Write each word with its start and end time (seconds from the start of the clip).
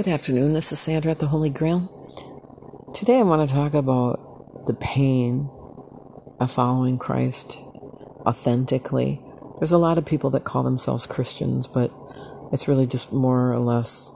Good 0.00 0.14
afternoon. 0.14 0.54
This 0.54 0.72
is 0.72 0.78
Sandra 0.78 1.10
at 1.10 1.18
the 1.18 1.26
Holy 1.26 1.50
Grail. 1.50 2.90
Today 2.94 3.18
I 3.18 3.22
want 3.22 3.46
to 3.46 3.54
talk 3.54 3.74
about 3.74 4.64
the 4.66 4.72
pain 4.72 5.50
of 6.40 6.50
following 6.50 6.96
Christ 6.96 7.58
authentically. 8.24 9.20
There's 9.58 9.72
a 9.72 9.76
lot 9.76 9.98
of 9.98 10.06
people 10.06 10.30
that 10.30 10.44
call 10.44 10.62
themselves 10.62 11.06
Christians, 11.06 11.66
but 11.66 11.92
it's 12.50 12.66
really 12.66 12.86
just 12.86 13.12
more 13.12 13.52
or 13.52 13.58
less 13.58 14.10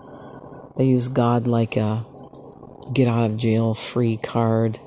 they 0.79 0.85
use 0.85 1.09
God 1.11 1.47
like 1.47 1.77
a 1.77 2.07
get 2.95 3.07
out 3.07 3.31
of 3.31 3.37
jail 3.37 3.75
free 3.75 4.17
card. 4.17 4.79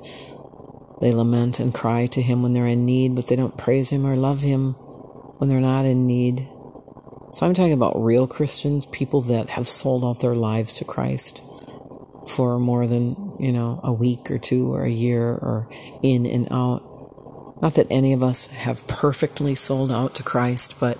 They 0.99 1.11
lament 1.11 1.59
and 1.59 1.75
cry 1.75 2.07
to 2.07 2.23
Him 2.23 2.41
when 2.41 2.53
they're 2.53 2.65
in 2.65 2.87
need, 2.87 3.13
but 3.13 3.27
they 3.27 3.35
don't 3.35 3.55
praise 3.55 3.91
Him 3.91 4.03
or 4.03 4.15
love 4.15 4.41
Him 4.41 4.73
when 5.37 5.47
they're 5.47 5.59
not 5.59 5.85
in 5.85 6.07
need. 6.07 6.47
So 7.37 7.45
I'm 7.45 7.53
talking 7.53 7.71
about 7.71 8.03
real 8.03 8.25
Christians, 8.25 8.87
people 8.87 9.21
that 9.21 9.49
have 9.49 9.67
sold 9.67 10.03
out 10.03 10.21
their 10.21 10.33
lives 10.33 10.73
to 10.73 10.83
Christ 10.83 11.43
for 12.27 12.57
more 12.57 12.87
than, 12.87 13.35
you 13.39 13.51
know, 13.51 13.79
a 13.83 13.93
week 13.93 14.31
or 14.31 14.39
two 14.39 14.73
or 14.73 14.85
a 14.85 14.89
year 14.89 15.33
or 15.33 15.69
in 16.01 16.25
and 16.25 16.47
out. 16.49 16.81
Not 17.61 17.75
that 17.75 17.85
any 17.91 18.11
of 18.11 18.23
us 18.23 18.47
have 18.47 18.87
perfectly 18.87 19.53
sold 19.53 19.91
out 19.91 20.15
to 20.15 20.23
Christ, 20.23 20.79
but 20.79 20.97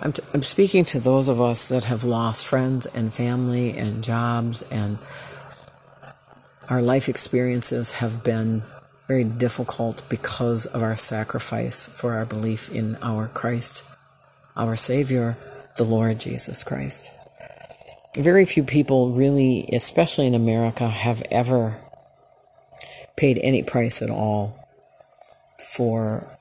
I'm, 0.00 0.12
t- 0.12 0.22
I'm 0.32 0.44
speaking 0.44 0.84
to 0.84 1.00
those 1.00 1.26
of 1.26 1.40
us 1.40 1.66
that 1.66 1.82
have 1.82 2.04
lost 2.04 2.46
friends 2.46 2.86
and 2.86 3.12
family 3.12 3.76
and 3.76 4.04
jobs, 4.04 4.62
and 4.70 4.98
our 6.68 6.80
life 6.80 7.08
experiences 7.08 7.94
have 7.94 8.22
been 8.22 8.62
very 9.08 9.24
difficult 9.24 10.08
because 10.08 10.66
of 10.66 10.80
our 10.80 10.96
sacrifice 10.96 11.88
for 11.88 12.12
our 12.12 12.24
belief 12.24 12.70
in 12.70 12.96
our 13.02 13.26
Christ 13.26 13.82
our 14.56 14.76
Savior, 14.76 15.36
the 15.76 15.84
Lord 15.84 16.20
Jesus 16.20 16.62
Christ. 16.62 17.10
Very 18.16 18.44
few 18.44 18.64
people, 18.64 19.12
really, 19.12 19.68
especially 19.72 20.26
in 20.26 20.34
America, 20.34 20.88
have 20.88 21.22
ever 21.30 21.80
paid 23.16 23.38
any 23.42 23.62
price 23.62 24.02
at 24.02 24.10
all 24.10 24.68
for, 25.74 26.38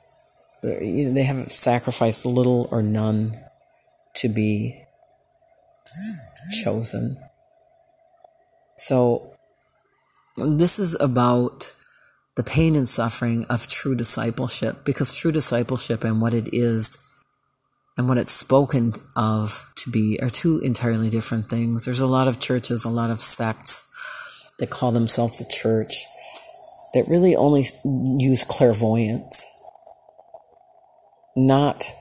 you 0.63 1.05
know, 1.05 1.13
they 1.13 1.23
haven't 1.23 1.51
sacrificed 1.51 2.25
little 2.25 2.67
or 2.71 2.81
none 2.81 3.37
to 4.15 4.29
be 4.29 4.83
chosen. 6.63 7.17
So, 8.77 9.35
this 10.37 10.79
is 10.79 10.95
about 10.99 11.73
the 12.35 12.43
pain 12.43 12.75
and 12.75 12.87
suffering 12.87 13.45
of 13.49 13.67
true 13.67 13.95
discipleship 13.95 14.85
because 14.85 15.13
true 15.13 15.31
discipleship 15.31 16.03
and 16.03 16.21
what 16.21 16.33
it 16.33 16.47
is 16.53 16.97
and 17.99 18.07
what 18.07 18.17
it's 18.17 18.31
spoken 18.31 18.93
of 19.17 19.69
to 19.75 19.91
be 19.91 20.17
are 20.21 20.29
two 20.29 20.59
entirely 20.59 21.09
different 21.09 21.47
things. 21.49 21.83
There's 21.83 21.99
a 21.99 22.07
lot 22.07 22.29
of 22.29 22.39
churches, 22.39 22.85
a 22.85 22.89
lot 22.89 23.09
of 23.09 23.19
sects 23.19 23.83
that 24.57 24.69
call 24.69 24.93
themselves 24.93 25.41
a 25.41 25.47
church 25.49 26.05
that 26.93 27.09
really 27.09 27.35
only 27.35 27.65
use 27.83 28.45
clairvoyance, 28.45 29.45
not 31.35 31.91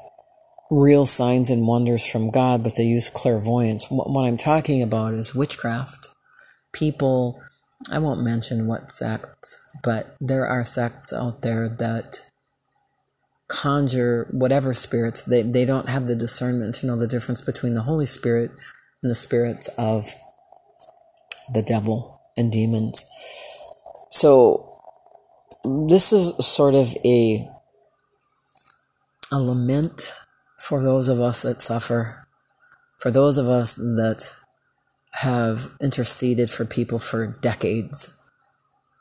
real 0.70 1.04
signs 1.04 1.50
and 1.50 1.66
wonders 1.66 2.06
from 2.06 2.30
God, 2.30 2.62
but 2.62 2.76
they 2.76 2.84
use 2.84 3.10
clairvoyance. 3.10 3.86
What 3.90 4.24
I'm 4.24 4.36
talking 4.36 4.80
about 4.80 5.14
is 5.14 5.34
witchcraft. 5.34 6.06
People, 6.72 7.42
I 7.90 7.98
won't 7.98 8.22
mention 8.22 8.68
what 8.68 8.92
sects, 8.92 9.58
but 9.82 10.14
there 10.20 10.46
are 10.46 10.64
sects 10.64 11.12
out 11.12 11.42
there 11.42 11.68
that 11.68 12.20
conjure 13.48 14.28
whatever 14.30 14.74
spirits. 14.74 15.24
They, 15.24 15.42
they 15.42 15.64
don't 15.64 15.88
have 15.88 16.06
the 16.06 16.14
discernment 16.14 16.76
to 16.76 16.86
know 16.86 16.96
the 16.96 17.06
difference 17.06 17.40
between 17.40 17.74
the 17.74 17.82
Holy 17.82 18.06
Spirit 18.06 18.50
and 19.02 19.10
the 19.10 19.14
spirits 19.14 19.68
of 19.78 20.10
the 21.52 21.62
devil 21.62 22.20
and 22.36 22.52
demons. 22.52 23.04
So 24.10 24.78
this 25.64 26.12
is 26.12 26.32
sort 26.44 26.74
of 26.74 26.96
a 27.04 27.48
a 29.30 29.40
lament 29.40 30.14
for 30.58 30.82
those 30.82 31.08
of 31.08 31.20
us 31.20 31.42
that 31.42 31.60
suffer, 31.60 32.26
for 32.98 33.10
those 33.10 33.36
of 33.36 33.48
us 33.48 33.76
that 33.76 34.34
have 35.12 35.70
interceded 35.80 36.50
for 36.50 36.64
people 36.64 36.98
for 36.98 37.26
decades 37.26 38.14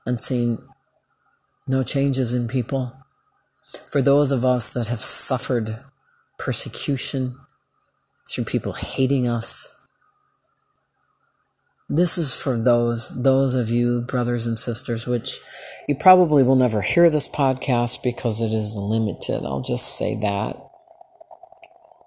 and 0.05 0.19
seen 0.19 0.57
no 1.67 1.83
changes 1.83 2.33
in 2.33 2.47
people 2.47 2.93
for 3.89 4.01
those 4.01 4.31
of 4.31 4.45
us 4.45 4.73
that 4.73 4.87
have 4.87 4.99
suffered 4.99 5.83
persecution 6.37 7.37
through 8.29 8.45
people 8.45 8.73
hating 8.73 9.27
us, 9.27 9.67
this 11.89 12.17
is 12.17 12.35
for 12.35 12.57
those 12.57 13.09
those 13.09 13.55
of 13.55 13.69
you 13.69 14.01
brothers 14.01 14.45
and 14.45 14.59
sisters 14.59 15.07
which 15.07 15.39
you 15.87 15.95
probably 15.95 16.43
will 16.43 16.57
never 16.57 16.81
hear 16.81 17.09
this 17.09 17.29
podcast 17.29 18.03
because 18.03 18.41
it 18.41 18.51
is 18.51 18.75
limited. 18.75 19.45
I'll 19.45 19.61
just 19.61 19.97
say 19.97 20.17
that. 20.21 20.57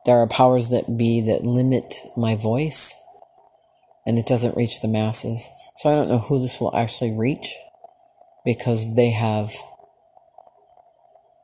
There 0.05 0.19
are 0.19 0.27
powers 0.27 0.69
that 0.69 0.99
be 0.99 1.21
that 1.23 1.45
limit 1.45 1.95
my 2.17 2.35
voice 2.35 2.95
and 4.07 4.19
it 4.19 4.27
doesn't 4.27 4.57
reach 4.57 4.81
the 4.81 4.89
masses. 4.89 5.49
So 5.77 5.91
i 5.91 5.95
don't 5.95 6.09
know 6.09 6.19
who 6.19 6.41
this 6.41 6.61
will 6.61 6.75
actually 6.77 7.13
reach 7.13 7.57
because 8.45 8.97
they 8.97 9.11
have 9.11 9.53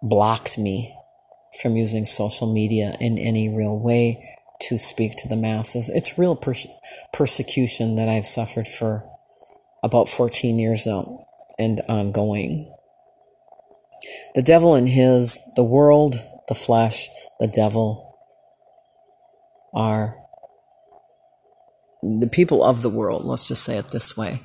blocked 0.08 0.58
me 0.58 0.94
from 1.60 1.76
using 1.76 2.04
social 2.04 2.52
media 2.52 2.96
in 3.00 3.18
any 3.18 3.48
real 3.48 3.78
way 3.78 4.22
to 4.62 4.78
speak 4.78 5.12
to 5.16 5.28
the 5.28 5.36
masses. 5.36 5.88
It's 5.88 6.18
real 6.18 6.38
persecution 7.12 7.96
that 7.96 8.08
I've 8.08 8.26
suffered 8.26 8.66
for 8.66 9.04
about 9.82 10.08
14 10.08 10.58
years 10.58 10.86
now 10.86 11.26
and 11.58 11.80
ongoing. 11.88 12.72
The 14.34 14.42
devil 14.42 14.74
and 14.74 14.88
his, 14.88 15.40
the 15.56 15.64
world, 15.64 16.22
the 16.48 16.54
flesh, 16.54 17.08
the 17.40 17.46
devil 17.46 18.18
are 19.74 20.16
the 22.02 22.28
people 22.30 22.62
of 22.62 22.82
the 22.82 22.90
world, 22.90 23.24
let's 23.24 23.48
just 23.48 23.64
say 23.64 23.76
it 23.76 23.88
this 23.88 24.16
way, 24.16 24.42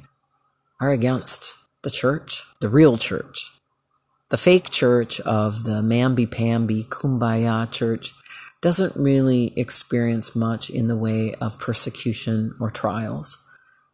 are 0.80 0.92
against 0.92 1.54
the 1.84 1.92
church, 1.92 2.44
the 2.60 2.70
real 2.70 2.96
church. 2.96 3.52
The 4.32 4.38
fake 4.38 4.70
church 4.70 5.20
of 5.22 5.66
the 5.66 5.82
mamby-pamby 5.82 6.86
kumbaya 6.86 7.70
church 7.70 8.14
doesn't 8.62 8.96
really 8.96 9.52
experience 9.58 10.38
much 10.38 10.70
in 10.70 10.88
the 10.88 10.96
way 10.96 11.34
of 11.42 11.60
persecution 11.60 12.56
or 12.58 12.70
trials 12.70 13.38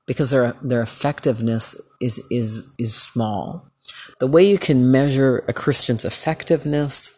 because 0.05 0.29
their 0.29 0.55
their 0.61 0.83
effectiveness 0.83 1.75
is 1.99 2.23
is 2.29 2.69
is 2.77 2.93
small. 2.93 3.71
The 4.19 4.27
way 4.27 4.47
you 4.47 4.59
can 4.59 4.91
measure 4.91 5.43
a 5.47 5.53
Christian's 5.53 6.05
effectiveness 6.05 7.13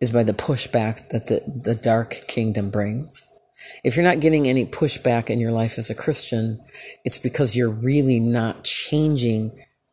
is 0.00 0.10
by 0.10 0.22
the 0.22 0.32
pushback 0.32 1.10
that 1.10 1.26
the, 1.26 1.42
the 1.46 1.74
dark 1.74 2.26
kingdom 2.28 2.70
brings. 2.70 3.20
If 3.84 3.94
you're 3.94 4.06
not 4.06 4.20
getting 4.20 4.48
any 4.48 4.64
pushback 4.64 5.28
in 5.28 5.38
your 5.38 5.52
life 5.52 5.76
as 5.76 5.90
a 5.90 5.94
Christian, 5.94 6.64
it's 7.04 7.18
because 7.18 7.54
you're 7.54 7.68
really 7.68 8.20
not 8.20 8.64
changing 8.64 9.52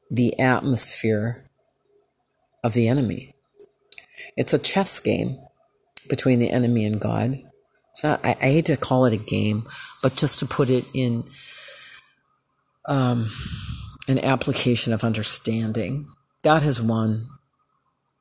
the 0.10 0.40
atmosphere 0.40 1.51
of 2.64 2.74
the 2.74 2.88
enemy. 2.88 3.36
It's 4.38 4.54
a 4.54 4.60
chess 4.60 5.00
game 5.00 5.40
between 6.10 6.40
the 6.40 6.52
enemy 6.52 6.86
and 6.86 7.00
God. 7.00 7.42
It's 7.92 8.04
not, 8.04 8.24
I, 8.24 8.32
I 8.42 8.52
hate 8.52 8.66
to 8.66 8.78
call 8.78 9.06
it 9.06 9.14
a 9.14 9.18
game, 9.18 9.68
but 10.02 10.16
just 10.16 10.40
to 10.40 10.46
put 10.46 10.70
it 10.70 10.86
in 10.94 11.24
um, 12.88 13.30
an 14.08 14.20
application 14.20 14.94
of 14.94 15.04
understanding. 15.04 16.08
God 16.44 16.64
has 16.64 16.82
won, 16.82 17.28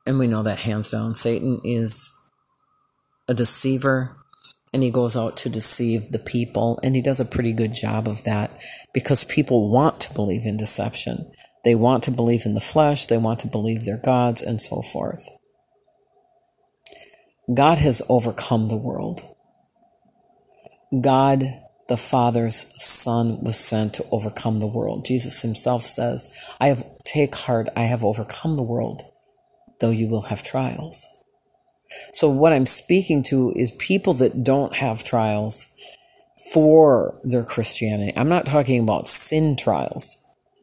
and 0.05 0.19
we 0.19 0.27
know 0.27 0.43
that 0.43 0.59
hands 0.59 0.89
down. 0.89 1.15
Satan 1.15 1.61
is 1.63 2.11
a 3.27 3.33
deceiver, 3.33 4.17
and 4.73 4.83
he 4.83 4.91
goes 4.91 5.17
out 5.17 5.37
to 5.37 5.49
deceive 5.49 6.09
the 6.09 6.19
people, 6.19 6.79
and 6.83 6.95
he 6.95 7.01
does 7.01 7.19
a 7.19 7.25
pretty 7.25 7.53
good 7.53 7.73
job 7.73 8.07
of 8.07 8.23
that 8.23 8.51
because 8.93 9.23
people 9.23 9.69
want 9.71 9.99
to 10.01 10.13
believe 10.13 10.45
in 10.45 10.57
deception. 10.57 11.31
They 11.63 11.75
want 11.75 12.03
to 12.03 12.11
believe 12.11 12.45
in 12.45 12.53
the 12.53 12.61
flesh, 12.61 13.05
they 13.05 13.17
want 13.17 13.39
to 13.39 13.47
believe 13.47 13.85
their 13.85 13.97
gods, 13.97 14.41
and 14.41 14.59
so 14.59 14.81
forth. 14.81 15.27
God 17.53 17.79
has 17.79 18.01
overcome 18.09 18.69
the 18.69 18.77
world. 18.77 19.21
God, 21.01 21.61
the 21.87 21.97
Father's 21.97 22.67
Son, 22.81 23.43
was 23.43 23.57
sent 23.57 23.93
to 23.95 24.05
overcome 24.11 24.57
the 24.57 24.67
world. 24.67 25.05
Jesus 25.05 25.41
himself 25.41 25.83
says, 25.83 26.33
I 26.59 26.67
have 26.67 26.83
take 27.03 27.35
heart, 27.35 27.67
I 27.75 27.83
have 27.83 28.03
overcome 28.03 28.55
the 28.55 28.63
world, 28.63 29.03
though 29.79 29.89
you 29.89 30.07
will 30.07 30.23
have 30.23 30.43
trials. 30.43 31.05
So 32.13 32.29
what 32.29 32.53
I'm 32.53 32.65
speaking 32.65 33.23
to 33.23 33.53
is 33.55 33.71
people 33.73 34.13
that 34.15 34.43
don't 34.43 34.75
have 34.75 35.03
trials 35.03 35.67
for 36.53 37.19
their 37.23 37.43
Christianity. 37.43 38.13
I'm 38.15 38.29
not 38.29 38.45
talking 38.45 38.81
about 38.81 39.07
sin 39.07 39.55
trials. 39.55 40.17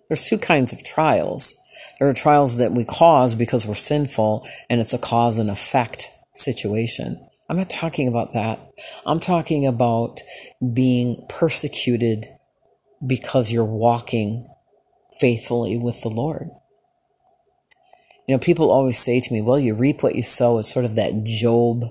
There's 0.08 0.26
two 0.26 0.38
kinds 0.38 0.72
of 0.72 0.84
trials. 0.84 1.55
There 1.99 2.08
are 2.08 2.14
trials 2.14 2.56
that 2.58 2.72
we 2.72 2.84
cause 2.84 3.34
because 3.34 3.66
we're 3.66 3.75
sinful 3.75 4.46
and 4.69 4.81
it's 4.81 4.94
a 4.94 4.99
cause 4.99 5.38
and 5.38 5.50
effect 5.50 6.10
situation. 6.34 7.28
I'm 7.49 7.56
not 7.56 7.70
talking 7.70 8.08
about 8.08 8.32
that. 8.34 8.60
I'm 9.06 9.20
talking 9.20 9.66
about 9.66 10.20
being 10.75 11.25
persecuted 11.28 12.26
because 13.05 13.50
you're 13.52 13.64
walking 13.64 14.49
faithfully 15.19 15.76
with 15.78 16.02
the 16.02 16.10
Lord. 16.10 16.49
You 18.26 18.34
know, 18.34 18.38
people 18.38 18.70
always 18.70 18.99
say 18.99 19.20
to 19.20 19.32
me, 19.32 19.40
well, 19.40 19.58
you 19.58 19.75
reap 19.75 20.02
what 20.02 20.14
you 20.14 20.22
sow. 20.22 20.58
It's 20.58 20.70
sort 20.70 20.84
of 20.84 20.94
that 20.96 21.25
Job, 21.25 21.84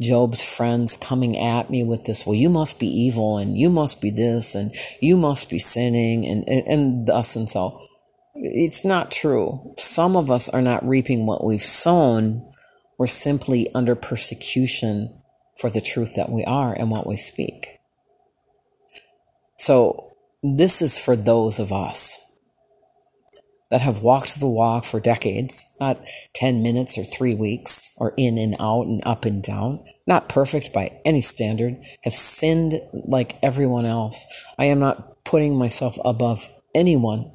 Job's 0.00 0.42
friends 0.42 0.96
coming 0.96 1.36
at 1.36 1.68
me 1.70 1.84
with 1.84 2.04
this, 2.04 2.24
well, 2.24 2.34
you 2.34 2.48
must 2.48 2.80
be 2.80 2.86
evil 2.86 3.36
and 3.36 3.56
you 3.56 3.68
must 3.68 4.00
be 4.00 4.10
this 4.10 4.54
and 4.54 4.74
you 5.00 5.16
must 5.16 5.50
be 5.50 5.58
sinning 5.58 6.24
and, 6.26 6.48
and, 6.48 6.66
and 6.66 7.06
thus 7.06 7.36
and 7.36 7.48
so. 7.48 7.86
It's 8.34 8.84
not 8.84 9.10
true. 9.10 9.74
Some 9.76 10.16
of 10.16 10.30
us 10.30 10.48
are 10.48 10.62
not 10.62 10.86
reaping 10.86 11.26
what 11.26 11.44
we've 11.44 11.62
sown. 11.62 12.50
We're 12.98 13.06
simply 13.06 13.68
under 13.74 13.94
persecution 13.94 15.20
for 15.58 15.68
the 15.68 15.80
truth 15.80 16.14
that 16.16 16.30
we 16.30 16.44
are 16.44 16.72
and 16.72 16.90
what 16.90 17.06
we 17.06 17.18
speak. 17.18 17.80
So 19.58 20.14
this 20.42 20.80
is 20.80 20.98
for 20.98 21.16
those 21.16 21.58
of 21.58 21.70
us 21.70 22.18
that 23.70 23.80
have 23.80 24.02
walked 24.02 24.40
the 24.40 24.48
walk 24.48 24.84
for 24.84 25.00
decades, 25.00 25.64
not 25.78 26.00
10 26.34 26.62
minutes 26.62 26.98
or 26.98 27.04
three 27.04 27.34
weeks, 27.34 27.90
or 27.96 28.14
in 28.16 28.36
and 28.36 28.56
out 28.58 28.86
and 28.86 29.00
up 29.06 29.24
and 29.24 29.42
down, 29.42 29.84
not 30.06 30.28
perfect 30.28 30.72
by 30.72 31.00
any 31.04 31.20
standard, 31.20 31.76
have 32.02 32.14
sinned 32.14 32.80
like 32.92 33.38
everyone 33.42 33.86
else. 33.86 34.24
I 34.58 34.66
am 34.66 34.80
not 34.80 35.24
putting 35.24 35.56
myself 35.56 35.96
above 36.04 36.50
anyone, 36.74 37.30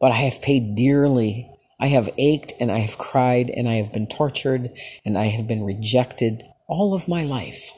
but 0.00 0.10
I 0.10 0.16
have 0.16 0.42
paid 0.42 0.74
dearly. 0.74 1.50
I 1.78 1.86
have 1.88 2.10
ached 2.18 2.52
and 2.58 2.72
I 2.72 2.78
have 2.78 2.98
cried 2.98 3.50
and 3.50 3.68
I 3.68 3.74
have 3.74 3.92
been 3.92 4.08
tortured 4.08 4.70
and 5.04 5.16
I 5.16 5.26
have 5.26 5.46
been 5.46 5.64
rejected 5.64 6.42
all 6.66 6.94
of 6.94 7.08
my 7.08 7.22
life 7.22 7.72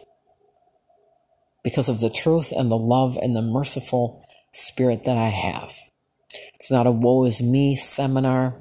because 1.62 1.88
of 1.88 2.00
the 2.00 2.10
truth 2.10 2.52
and 2.52 2.70
the 2.70 2.78
love 2.78 3.18
and 3.20 3.34
the 3.34 3.42
merciful 3.42 4.24
spirit 4.52 5.04
that 5.04 5.16
I 5.16 5.28
have. 5.28 5.74
It's 6.54 6.70
not 6.70 6.86
a 6.86 6.90
woe 6.90 7.24
is 7.24 7.42
me 7.42 7.76
seminar. 7.76 8.60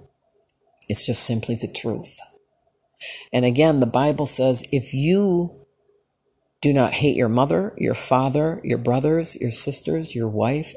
It's 0.87 1.05
just 1.05 1.23
simply 1.23 1.55
the 1.55 1.67
truth. 1.67 2.17
And 3.33 3.45
again, 3.45 3.79
the 3.79 3.85
Bible 3.85 4.25
says 4.25 4.65
if 4.71 4.93
you 4.93 5.65
do 6.61 6.73
not 6.73 6.93
hate 6.93 7.15
your 7.15 7.29
mother, 7.29 7.73
your 7.77 7.93
father, 7.93 8.61
your 8.63 8.77
brothers, 8.77 9.35
your 9.35 9.51
sisters, 9.51 10.15
your 10.15 10.27
wife, 10.27 10.73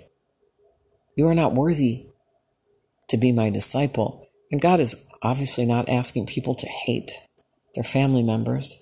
you 1.16 1.26
are 1.26 1.34
not 1.34 1.54
worthy 1.54 2.06
to 3.08 3.16
be 3.16 3.32
my 3.32 3.50
disciple. 3.50 4.28
And 4.50 4.60
God 4.60 4.80
is 4.80 4.96
obviously 5.22 5.64
not 5.64 5.88
asking 5.88 6.26
people 6.26 6.54
to 6.54 6.66
hate 6.66 7.12
their 7.74 7.84
family 7.84 8.22
members. 8.22 8.76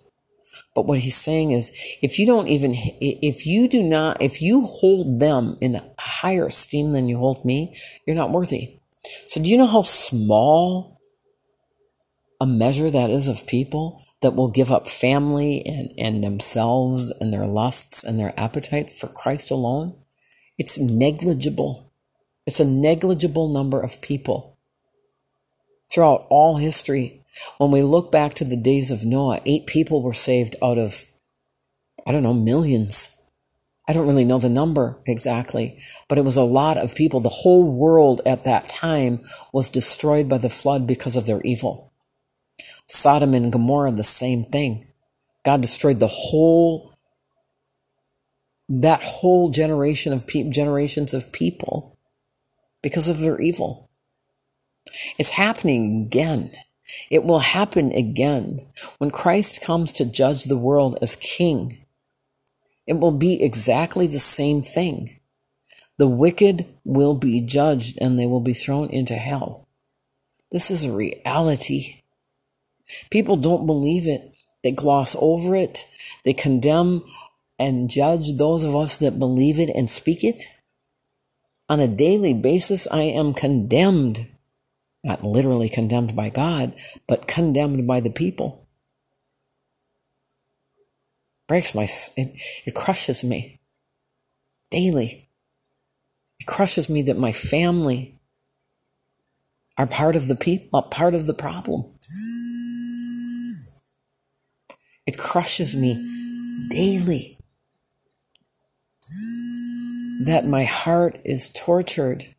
But 0.74 0.86
what 0.86 1.00
he's 1.00 1.16
saying 1.16 1.52
is, 1.52 1.72
if 2.02 2.18
you 2.18 2.26
don't 2.26 2.48
even, 2.48 2.74
if 2.74 3.46
you 3.46 3.68
do 3.68 3.82
not, 3.82 4.20
if 4.20 4.42
you 4.42 4.66
hold 4.66 5.20
them 5.20 5.56
in 5.60 5.80
higher 5.98 6.46
esteem 6.46 6.92
than 6.92 7.08
you 7.08 7.18
hold 7.18 7.44
me, 7.44 7.76
you're 8.06 8.16
not 8.16 8.30
worthy. 8.30 8.80
So 9.26 9.42
do 9.42 9.48
you 9.48 9.56
know 9.56 9.66
how 9.66 9.82
small 9.82 11.00
a 12.40 12.46
measure 12.46 12.90
that 12.90 13.10
is 13.10 13.28
of 13.28 13.46
people 13.46 14.02
that 14.20 14.34
will 14.34 14.48
give 14.48 14.70
up 14.70 14.88
family 14.88 15.62
and, 15.64 15.92
and 15.98 16.24
themselves 16.24 17.10
and 17.20 17.32
their 17.32 17.46
lusts 17.46 18.04
and 18.04 18.18
their 18.18 18.38
appetites 18.38 18.98
for 18.98 19.08
Christ 19.08 19.50
alone? 19.50 19.96
It's 20.58 20.78
negligible. 20.78 21.92
It's 22.46 22.60
a 22.60 22.64
negligible 22.64 23.48
number 23.52 23.80
of 23.80 24.00
people 24.00 24.56
throughout 25.92 26.26
all 26.30 26.56
history. 26.56 27.22
When 27.58 27.70
we 27.70 27.82
look 27.82 28.10
back 28.10 28.34
to 28.34 28.44
the 28.44 28.56
days 28.56 28.90
of 28.90 29.04
Noah, 29.04 29.40
eight 29.44 29.66
people 29.66 30.02
were 30.02 30.12
saved 30.12 30.56
out 30.62 30.78
of, 30.78 31.04
I 32.06 32.12
don't 32.12 32.22
know, 32.22 32.34
millions. 32.34 33.10
I 33.88 33.92
don't 33.92 34.08
really 34.08 34.24
know 34.24 34.38
the 34.38 34.48
number 34.48 35.00
exactly, 35.06 35.78
but 36.08 36.18
it 36.18 36.24
was 36.24 36.36
a 36.36 36.42
lot 36.42 36.76
of 36.76 36.94
people. 36.94 37.20
The 37.20 37.28
whole 37.28 37.64
world 37.76 38.20
at 38.26 38.44
that 38.44 38.68
time 38.68 39.20
was 39.52 39.70
destroyed 39.70 40.28
by 40.28 40.38
the 40.38 40.48
flood 40.48 40.86
because 40.86 41.16
of 41.16 41.26
their 41.26 41.40
evil. 41.42 41.92
Sodom 42.88 43.34
and 43.34 43.52
Gomorrah, 43.52 43.92
the 43.92 44.04
same 44.04 44.44
thing. 44.44 44.86
God 45.44 45.60
destroyed 45.60 46.00
the 46.00 46.08
whole, 46.08 46.94
that 48.68 49.02
whole 49.02 49.50
generation 49.50 50.12
of 50.12 50.26
pe- 50.26 50.50
generations 50.50 51.14
of 51.14 51.32
people 51.32 51.96
because 52.82 53.08
of 53.08 53.20
their 53.20 53.40
evil. 53.40 53.88
It's 55.18 55.30
happening 55.30 56.06
again. 56.06 56.50
It 57.10 57.24
will 57.24 57.40
happen 57.40 57.92
again 57.92 58.66
when 58.98 59.10
Christ 59.10 59.60
comes 59.60 59.92
to 59.92 60.04
judge 60.04 60.44
the 60.44 60.56
world 60.56 60.98
as 61.02 61.16
king. 61.16 61.84
It 62.86 62.98
will 62.98 63.12
be 63.12 63.42
exactly 63.42 64.06
the 64.06 64.18
same 64.18 64.62
thing. 64.62 65.20
The 65.98 66.08
wicked 66.08 66.66
will 66.84 67.14
be 67.14 67.40
judged 67.40 67.98
and 68.00 68.18
they 68.18 68.26
will 68.26 68.40
be 68.40 68.52
thrown 68.52 68.90
into 68.90 69.14
hell. 69.14 69.66
This 70.52 70.70
is 70.70 70.84
a 70.84 70.92
reality. 70.92 72.02
People 73.10 73.36
don't 73.36 73.66
believe 73.66 74.06
it. 74.06 74.36
They 74.62 74.72
gloss 74.72 75.16
over 75.18 75.56
it. 75.56 75.86
They 76.24 76.32
condemn 76.32 77.02
and 77.58 77.90
judge 77.90 78.36
those 78.36 78.62
of 78.62 78.76
us 78.76 78.98
that 78.98 79.18
believe 79.18 79.58
it 79.58 79.70
and 79.70 79.88
speak 79.88 80.22
it. 80.22 80.42
On 81.68 81.80
a 81.80 81.88
daily 81.88 82.34
basis, 82.34 82.86
I 82.92 83.02
am 83.02 83.34
condemned 83.34 84.28
not 85.06 85.22
literally 85.22 85.68
condemned 85.68 86.16
by 86.16 86.28
God, 86.28 86.74
but 87.06 87.28
condemned 87.28 87.86
by 87.86 88.00
the 88.00 88.10
people. 88.10 88.68
Breaks 91.46 91.76
my, 91.76 91.86
it, 92.16 92.42
it 92.66 92.74
crushes 92.74 93.22
me 93.22 93.60
daily. 94.70 95.30
It 96.40 96.46
crushes 96.46 96.90
me 96.90 97.02
that 97.02 97.16
my 97.16 97.30
family 97.30 98.20
are 99.78 99.86
part 99.86 100.16
of 100.16 100.26
the 100.26 100.34
people, 100.34 100.76
uh, 100.76 100.82
part 100.82 101.14
of 101.14 101.26
the 101.26 101.34
problem. 101.34 101.84
It 105.06 105.16
crushes 105.16 105.76
me 105.76 105.94
daily 106.70 107.38
that 110.24 110.44
my 110.44 110.64
heart 110.64 111.20
is 111.24 111.48
tortured 111.48 112.34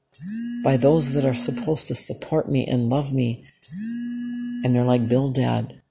by 0.68 0.76
those 0.76 1.14
that 1.14 1.24
are 1.24 1.34
supposed 1.34 1.88
to 1.88 1.96
support 1.96 2.50
me 2.50 2.68
and 2.68 2.90
love 2.90 3.14
me. 3.14 3.46
And 4.66 4.76
they're 4.76 4.84
like 4.84 5.08
Bildad 5.08 5.82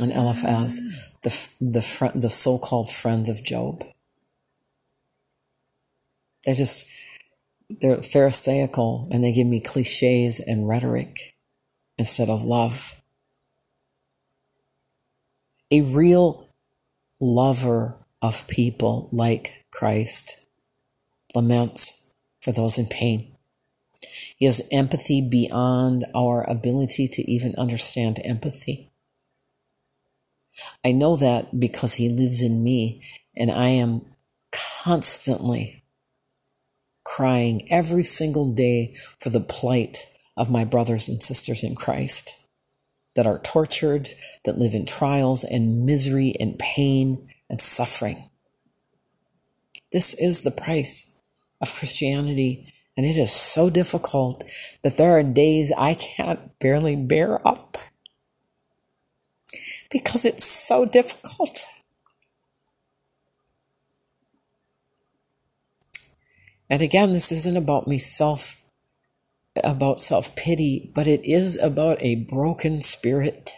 and 0.00 0.10
Eliphaz, 0.10 0.80
the, 1.22 1.30
the, 1.60 2.12
the 2.16 2.28
so-called 2.28 2.90
friends 2.90 3.28
of 3.28 3.44
Job. 3.44 3.84
They're 6.44 6.56
just, 6.56 6.88
they're 7.70 8.02
pharisaical 8.02 9.06
and 9.12 9.22
they 9.22 9.30
give 9.30 9.46
me 9.46 9.60
cliches 9.60 10.40
and 10.40 10.66
rhetoric 10.66 11.36
instead 11.96 12.28
of 12.28 12.42
love. 12.42 13.00
A 15.70 15.82
real 15.82 16.48
lover 17.20 18.04
of 18.20 18.48
people 18.48 19.08
like 19.12 19.64
Christ 19.70 20.38
laments 21.36 22.02
for 22.40 22.50
those 22.50 22.78
in 22.78 22.86
pain. 22.86 23.30
He 24.36 24.46
has 24.46 24.62
empathy 24.70 25.20
beyond 25.20 26.04
our 26.14 26.48
ability 26.48 27.08
to 27.08 27.30
even 27.30 27.54
understand 27.56 28.20
empathy. 28.24 28.90
I 30.84 30.92
know 30.92 31.16
that 31.16 31.58
because 31.58 31.94
he 31.94 32.08
lives 32.08 32.40
in 32.40 32.62
me 32.62 33.02
and 33.36 33.50
I 33.50 33.68
am 33.68 34.02
constantly 34.52 35.84
crying 37.04 37.70
every 37.70 38.04
single 38.04 38.52
day 38.52 38.94
for 39.20 39.30
the 39.30 39.40
plight 39.40 40.06
of 40.36 40.50
my 40.50 40.64
brothers 40.64 41.08
and 41.08 41.22
sisters 41.22 41.62
in 41.62 41.74
Christ 41.74 42.34
that 43.14 43.26
are 43.26 43.38
tortured, 43.38 44.10
that 44.44 44.58
live 44.58 44.74
in 44.74 44.86
trials 44.86 45.44
and 45.44 45.84
misery 45.84 46.34
and 46.40 46.58
pain 46.58 47.28
and 47.48 47.60
suffering. 47.60 48.30
This 49.92 50.14
is 50.14 50.42
the 50.42 50.50
price 50.50 51.18
of 51.60 51.72
Christianity. 51.72 52.72
And 52.96 53.04
it 53.04 53.16
is 53.16 53.32
so 53.32 53.70
difficult 53.70 54.44
that 54.82 54.96
there 54.96 55.18
are 55.18 55.22
days 55.22 55.72
I 55.76 55.94
can't 55.94 56.56
barely 56.60 56.94
bear 56.94 57.46
up 57.46 57.76
because 59.90 60.24
it's 60.24 60.44
so 60.44 60.84
difficult. 60.84 61.66
And 66.70 66.82
again, 66.82 67.12
this 67.12 67.30
isn't 67.30 67.56
about 67.56 67.86
me 67.86 67.98
self, 67.98 68.62
about 69.62 70.00
self 70.00 70.34
pity, 70.34 70.90
but 70.94 71.06
it 71.06 71.24
is 71.24 71.56
about 71.58 71.98
a 72.00 72.16
broken 72.16 72.80
spirit. 72.80 73.52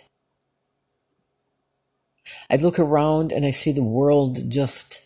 I 2.50 2.56
look 2.56 2.78
around 2.78 3.32
and 3.32 3.44
I 3.46 3.50
see 3.50 3.72
the 3.72 3.82
world 3.82 4.50
just 4.50 5.00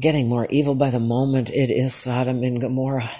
getting 0.00 0.28
more 0.28 0.46
evil 0.50 0.74
by 0.74 0.90
the 0.90 1.00
moment. 1.00 1.50
It 1.50 1.70
is 1.70 1.94
Sodom 1.94 2.42
and 2.42 2.60
Gomorrah. 2.60 3.10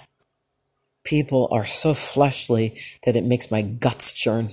People 1.04 1.49
are 1.52 1.66
so 1.66 1.95
fleshly 1.95 2.78
that 3.04 3.16
it 3.16 3.25
makes 3.25 3.50
my 3.50 3.62
guts 3.62 4.12
churn. 4.12 4.50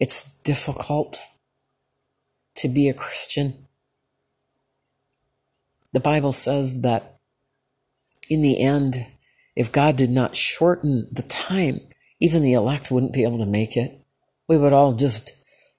It's 0.00 0.24
difficult. 0.40 1.18
to 2.56 2.68
be 2.68 2.88
a 2.88 2.94
Christian. 2.94 3.66
The 5.92 6.00
Bible 6.00 6.32
says 6.32 6.82
that 6.82 7.18
in 8.28 8.42
the 8.42 8.60
end, 8.60 9.06
if 9.54 9.72
God 9.72 9.96
did 9.96 10.10
not 10.10 10.36
shorten 10.36 11.08
the 11.12 11.22
time, 11.22 11.80
even 12.20 12.42
the 12.42 12.54
elect 12.54 12.90
wouldn't 12.90 13.12
be 13.12 13.22
able 13.24 13.38
to 13.38 13.46
make 13.46 13.76
it. 13.76 14.00
We 14.48 14.56
would 14.56 14.72
all 14.72 14.94
just, 14.94 15.32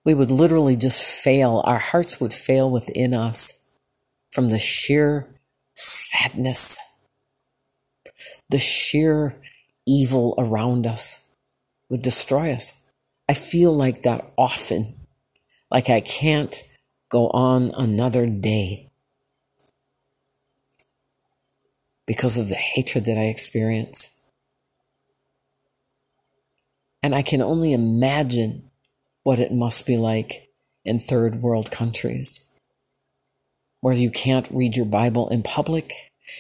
we 0.08 0.14
would 0.14 0.32
literally 0.32 0.78
just 0.78 1.04
fail. 1.04 1.62
Our 1.66 1.80
hearts 1.80 2.22
would 2.22 2.32
fail 2.32 2.72
within 2.72 3.14
us 3.14 3.54
from 4.32 4.50
the 4.50 4.58
sheer 4.58 5.28
sadness, 5.76 6.78
the 8.50 8.58
sheer 8.58 9.36
evil 9.86 10.34
around 10.38 10.88
us 10.88 11.30
would 11.90 12.02
destroy 12.02 12.54
us. 12.54 12.88
I 13.28 13.34
feel 13.34 13.74
like 13.74 14.04
that 14.04 14.32
often, 14.38 14.96
like 15.70 15.90
I 15.90 16.00
can't 16.00 16.64
go 17.10 17.28
on 17.32 17.72
another 17.78 18.28
day 18.28 18.90
because 22.06 22.38
of 22.38 22.48
the 22.48 22.56
hatred 22.56 23.04
that 23.06 23.18
I 23.18 23.26
experience. 23.26 24.12
And 27.04 27.14
I 27.14 27.24
can 27.24 27.42
only 27.42 27.74
imagine 27.74 28.67
what 29.28 29.40
it 29.40 29.52
must 29.52 29.86
be 29.86 29.98
like 29.98 30.54
in 30.86 30.98
third 30.98 31.42
world 31.42 31.70
countries 31.70 32.50
where 33.82 33.94
you 33.94 34.10
can't 34.10 34.48
read 34.50 34.74
your 34.78 34.86
Bible 34.86 35.28
in 35.28 35.44
public, 35.44 35.92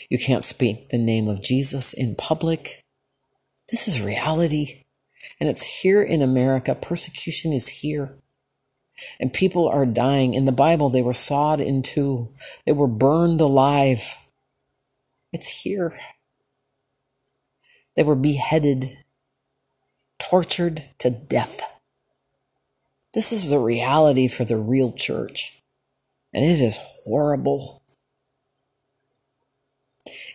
you 0.10 0.17
can't 0.17 0.46
speak 0.46 0.88
the 0.88 0.98
name 0.98 1.27
of 1.27 1.44
Jesus 1.44 1.91
in 1.91 2.15
public. 2.15 2.86
This 3.70 3.89
is 3.89 4.01
reality. 4.01 4.86
And 5.38 5.50
it's 5.50 5.82
here 5.82 6.01
in 6.01 6.22
America. 6.22 6.75
Persecution 6.75 7.51
is 7.51 7.67
here. 7.67 8.20
And 9.20 9.34
people 9.34 9.67
are 9.67 9.86
dying. 9.86 10.34
In 10.34 10.46
the 10.46 10.53
Bible, 10.53 10.89
they 10.89 11.01
were 11.01 11.12
sawed 11.12 11.60
in 11.60 11.82
two, 11.82 12.29
they 12.65 12.72
were 12.72 12.88
burned 12.88 13.41
alive. 13.41 14.17
It's 15.34 15.63
here. 15.63 16.00
They 17.98 18.03
were 18.03 18.15
beheaded, 18.15 18.98
tortured 20.20 20.84
to 21.00 21.10
death. 21.10 21.76
This 23.17 23.31
is 23.31 23.50
the 23.50 23.57
reality 23.57 24.27
for 24.27 24.45
the 24.45 24.57
real 24.57 24.91
church. 24.91 25.63
And 26.36 26.45
it 26.45 26.62
is 26.62 26.77
horrible. 27.03 27.81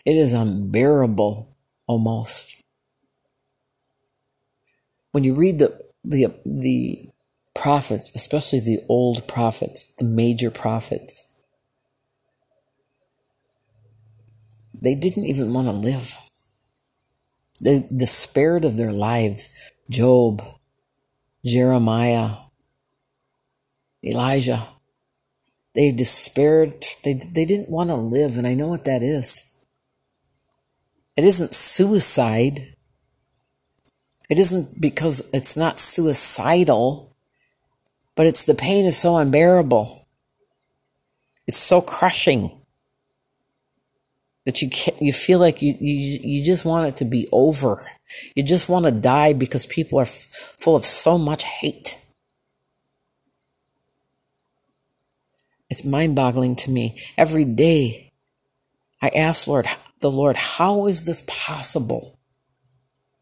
It 0.05 0.17
is 0.17 0.33
unbearable 0.33 1.57
almost. 1.87 2.57
When 5.13 5.23
you 5.23 5.33
read 5.33 5.61
the, 5.61 5.81
the, 6.03 6.35
the 6.45 7.11
prophets, 7.55 8.11
especially 8.17 8.59
the 8.59 8.81
old 8.89 9.29
prophets, 9.29 9.87
the 9.87 10.05
major 10.05 10.51
prophets, 10.51 11.37
they 14.75 14.97
didn't 14.97 15.27
even 15.27 15.55
want 15.55 15.69
to 15.69 15.73
live. 15.73 16.19
They 17.61 17.87
despaired 17.97 18.65
of 18.65 18.77
their 18.77 18.93
lives. 18.93 19.51
Job, 19.89 20.43
Jeremiah, 21.45 22.39
Elijah. 24.05 24.69
They 25.75 25.93
despaired. 25.93 26.85
They, 27.05 27.15
they 27.15 27.45
didn't 27.45 27.71
want 27.71 27.91
to 27.91 27.97
live, 27.97 28.37
and 28.37 28.47
I 28.47 28.55
know 28.55 28.69
what 28.69 28.85
that 28.85 29.03
is. 29.03 29.45
It 31.17 31.25
isn't 31.25 31.55
suicide. 31.55 32.75
It 34.29 34.39
isn't 34.39 34.81
because 34.81 35.29
it's 35.33 35.57
not 35.57 35.79
suicidal, 35.79 37.17
but 38.15 38.27
it's 38.27 38.47
the 38.47 38.55
pain 38.55 38.85
is 38.85 38.97
so 38.97 39.17
unbearable. 39.17 40.09
It's 41.47 41.59
so 41.59 41.81
crushing 41.81 42.63
that 44.47 44.63
you 44.63 44.71
can't, 44.71 45.01
you 45.01 45.13
feel 45.13 45.39
like 45.39 45.63
you, 45.63 45.77
you, 45.79 46.21
you 46.23 46.45
just 46.45 46.65
want 46.65 46.89
it 46.89 46.97
to 46.97 47.05
be 47.05 47.29
over. 47.31 47.87
You 48.35 48.43
just 48.43 48.69
want 48.69 48.85
to 48.85 48.91
die 48.91 49.33
because 49.33 49.67
people 49.67 49.99
are 49.99 50.03
f- 50.03 50.55
full 50.59 50.77
of 50.77 50.85
so 50.85 51.19
much 51.19 51.45
hate. 51.45 51.99
It's 55.73 55.87
mind 55.87 56.15
boggling 56.15 56.55
to 56.57 56.71
me. 56.71 57.01
Every 57.17 57.47
day 57.47 58.13
I 59.01 59.09
ask 59.09 59.49
Lord, 59.49 59.67
the 60.01 60.11
Lord, 60.11 60.37
how 60.37 60.87
is 60.87 61.07
this 61.07 61.23
possible 61.27 62.19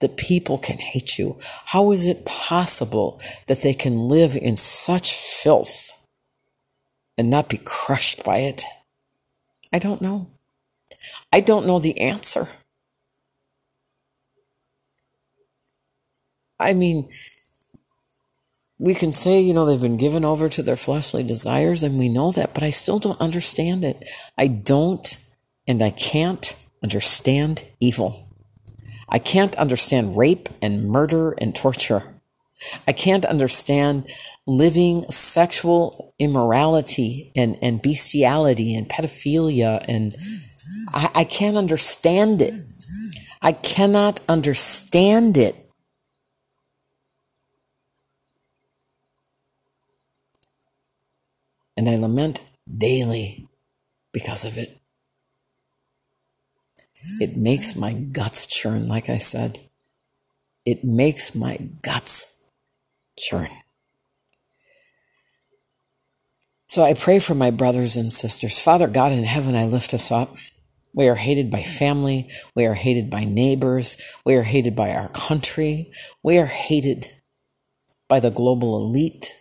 that 0.01 0.17
people 0.17 0.59
can 0.59 0.79
hate 0.79 1.17
you? 1.17 1.39
How 1.67 1.93
is 1.93 2.07
it 2.07 2.27
possible 2.27 3.21
that 3.47 3.63
they 3.63 3.73
can 3.73 4.09
live 4.09 4.35
in 4.35 4.57
such 4.57 5.15
filth 5.15 5.93
and 7.17 7.31
not 7.31 7.49
be 7.49 7.59
crushed 7.59 8.25
by 8.25 8.39
it? 8.39 8.65
I 9.73 9.79
don't 9.79 10.03
know. 10.03 10.27
I 11.33 11.39
don't 11.39 11.69
know 11.69 11.79
the 11.79 12.01
answer. 12.01 12.49
I 16.59 16.73
mean, 16.73 17.11
we 18.81 18.95
can 18.95 19.13
say, 19.13 19.41
you 19.41 19.53
know, 19.53 19.67
they've 19.67 19.81
been 19.81 19.99
given 19.99 20.25
over 20.25 20.49
to 20.49 20.63
their 20.63 20.75
fleshly 20.75 21.23
desires, 21.23 21.83
and 21.83 21.99
we 21.99 22.09
know 22.09 22.33
that, 22.33 22.55
but 22.55 22.63
I 22.63 22.71
still 22.71 22.99
don't 22.99 23.21
understand 23.21 23.85
it. 23.85 24.03
I 24.39 24.47
don't 24.47 25.19
and 25.69 25.83
I 25.83 25.91
can't 25.91 26.57
understand 26.83 27.65
evil. 27.79 28.27
I 29.09 29.19
can't 29.19 29.55
understand 29.57 30.17
rape 30.17 30.49
and 30.63 30.89
murder 30.89 31.33
and 31.33 31.55
torture. 31.55 32.21
I 32.89 32.93
can't 32.93 33.25
understand 33.25 34.11
living 34.47 35.05
sexual 35.11 36.15
immorality 36.19 37.33
and, 37.37 37.59
and 37.63 37.81
bestiality 37.83 38.75
and 38.75 38.89
pedophilia 38.89 39.85
and 39.87 40.15
I, 40.93 41.11
I 41.15 41.25
can't 41.25 41.57
understand 41.57 42.43
it. 42.43 42.55
I 43.43 43.53
cannot 43.53 44.21
understand 44.29 45.37
it. 45.37 45.70
And 51.81 51.89
I 51.89 51.97
lament 51.97 52.43
daily 52.71 53.49
because 54.13 54.45
of 54.45 54.59
it. 54.59 54.83
It 57.23 57.39
makes 57.39 57.75
my 57.75 57.95
guts 57.95 58.47
churn, 58.47 58.87
like 58.87 59.09
I 59.09 59.17
said. 59.17 59.61
It 60.67 60.85
makes 60.85 61.35
my 61.35 61.57
guts 61.81 62.27
churn. 63.19 63.49
So 66.67 66.85
I 66.85 66.93
pray 66.93 67.19
for 67.19 67.35
my 67.35 67.51
brothers 67.51 67.97
and 67.97 68.13
sisters. 68.13 68.59
Father 68.59 68.87
God 68.87 69.13
in 69.13 69.25
heaven, 69.25 69.57
I 69.57 69.65
lift 69.65 69.95
us 69.95 70.13
up. 70.13 70.37
We 70.93 71.09
are 71.09 71.15
hated 71.15 71.51
by 71.51 71.63
family. 71.63 72.29
We 72.55 72.67
are 72.67 72.75
hated 72.75 73.09
by 73.09 73.25
neighbors. 73.25 73.97
We 74.27 74.35
are 74.35 74.43
hated 74.43 74.77
by 74.77 74.91
our 74.91 75.09
country. 75.09 75.93
We 76.23 76.37
are 76.37 76.45
hated 76.45 77.09
by 78.07 78.21
the 78.21 78.31
global 78.31 78.77
elite 78.77 79.35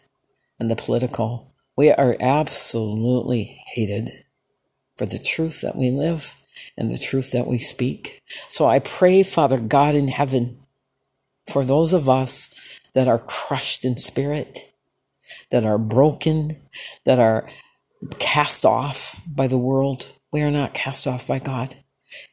and 0.58 0.72
the 0.72 0.78
political. 0.78 1.49
We 1.80 1.94
are 1.94 2.18
absolutely 2.20 3.64
hated 3.68 4.26
for 4.98 5.06
the 5.06 5.18
truth 5.18 5.62
that 5.62 5.78
we 5.78 5.92
live 5.92 6.36
and 6.78 6.92
the 6.92 6.98
truth 6.98 7.32
that 7.32 7.48
we 7.48 7.58
speak. 7.58 8.22
So 8.50 8.66
I 8.66 8.80
pray, 8.80 9.24
Father 9.24 9.58
God 9.58 9.96
in 9.96 10.10
heaven, 10.10 10.58
for 11.48 11.64
those 11.64 11.94
of 11.94 12.10
us 12.10 12.54
that 12.96 13.08
are 13.08 13.18
crushed 13.18 13.86
in 13.86 13.96
spirit, 13.96 14.74
that 15.52 15.64
are 15.64 15.78
broken, 15.78 16.58
that 17.06 17.18
are 17.18 17.50
cast 18.18 18.66
off 18.66 19.22
by 19.26 19.48
the 19.48 19.58
world, 19.58 20.06
we 20.34 20.42
are 20.42 20.52
not 20.52 20.74
cast 20.74 21.08
off 21.08 21.28
by 21.28 21.40
God. 21.40 21.76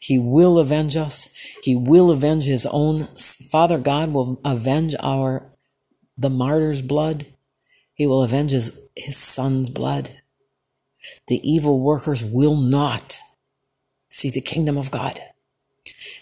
He 0.00 0.19
will 0.19 0.59
avenge 0.59 0.97
us. 0.97 1.29
He 1.62 1.76
will 1.76 2.11
avenge 2.11 2.47
his 2.47 2.67
own. 2.67 3.05
Father 3.53 3.79
God 3.79 4.12
will 4.12 4.41
avenge 4.45 4.97
our, 5.00 5.53
the 6.17 6.31
martyr's 6.31 6.83
blood. 6.83 7.26
He 7.97 8.07
will 8.07 8.23
avenge 8.23 8.53
his, 8.53 8.79
his 8.95 9.17
son's 9.17 9.71
blood. 9.71 10.21
The 11.29 11.41
evil 11.49 11.81
workers 11.81 12.23
will 12.23 12.57
not 12.57 13.19
see 14.11 14.31
the 14.31 14.41
kingdom 14.41 14.76
of 14.76 14.91
God. 14.91 15.19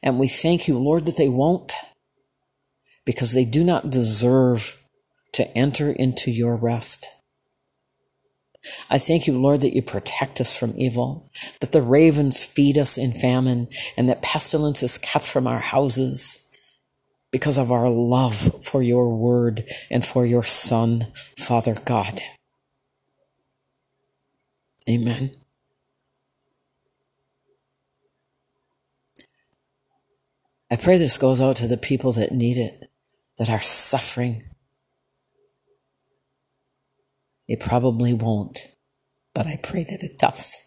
And 0.03 0.19
we 0.19 0.29
thank 0.29 0.69
you, 0.69 0.79
Lord, 0.79 1.05
that 1.07 1.17
they 1.17 1.29
won't 1.29 1.75
because 3.05 3.33
they 3.33 3.45
do 3.45 3.65
not 3.65 3.91
deserve 3.91 4.81
to 5.33 5.51
enter 5.59 5.91
into 5.91 6.31
your 6.31 6.57
rest. 6.57 7.09
I 8.89 8.99
thank 8.99 9.27
you, 9.27 9.39
Lord, 9.39 9.61
that 9.61 9.75
you 9.75 9.83
protect 9.83 10.41
us 10.41 10.57
from 10.57 10.75
evil, 10.79 11.31
that 11.61 11.73
the 11.73 11.83
ravens 11.83 12.43
feed 12.43 12.79
us 12.79 12.97
in 12.97 13.13
famine, 13.13 13.69
and 13.97 14.09
that 14.09 14.23
pestilence 14.23 14.83
is 14.83 14.97
kept 14.97 15.25
from 15.25 15.47
our 15.47 15.59
houses 15.59 16.39
because 17.35 17.59
of 17.59 17.73
our 17.73 17.91
love 17.91 18.65
for 18.65 18.83
your 18.83 19.15
word 19.15 19.65
and 19.91 20.07
for 20.07 20.25
your 20.25 20.45
Son, 20.45 21.09
Father 21.37 21.75
God. 21.85 22.21
Amen. 24.89 25.33
I 30.71 30.77
pray 30.77 30.97
this 30.97 31.19
goes 31.19 31.41
out 31.41 31.57
to 31.57 31.67
the 31.67 31.77
people 31.77 32.13
that 32.13 32.31
need 32.31 32.57
it, 32.57 32.91
that 33.39 33.51
are 33.51 33.61
suffering. 33.61 34.45
It 37.49 37.61
probably 37.61 38.13
won't 38.13 38.75
but 39.35 39.49
I 39.49 39.59
pray 39.63 39.83
that 39.85 40.03
it 40.03 40.19
does. 40.19 40.63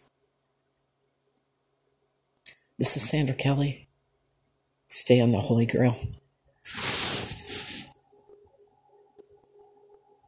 This 2.78 2.96
is 2.96 3.10
Sandra 3.10 3.34
Kelly. 3.34 3.88
Stay 4.88 5.20
on 5.20 5.32
the 5.32 5.40
Holy 5.40 5.66
Grail. 5.66 5.98